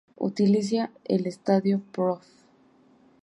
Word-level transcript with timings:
Utiliza 0.17 0.89
el 1.05 1.27
Estádio 1.27 1.79
Prof. 1.91 2.25